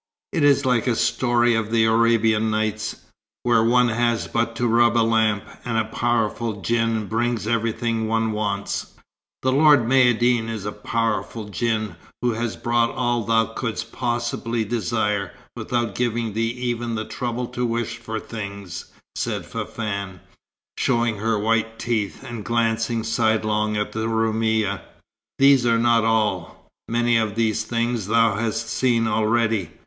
[0.33, 2.95] It is like a story of the 'Arabian Nights,'
[3.43, 8.31] where one has but to rub a lamp, and a powerful djinn brings everything one
[8.31, 8.93] wants."
[9.43, 15.33] "The Lord Maïeddine is the powerful djinn who has brought all thou couldst possibly desire,
[15.55, 20.19] without giving thee even the trouble to wish for things," said Fafann,
[20.79, 24.81] showing her white teeth, and glancing sidelong at the Roumia.
[25.37, 26.71] "These are not all.
[26.89, 29.69] Many of these things thou hast seen already.